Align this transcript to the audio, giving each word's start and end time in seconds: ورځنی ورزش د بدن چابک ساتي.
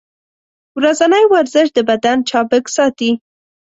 ورځنی 0.77 1.23
ورزش 1.33 1.67
د 1.73 1.77
بدن 1.89 2.17
چابک 2.29 2.65
ساتي. 2.75 3.11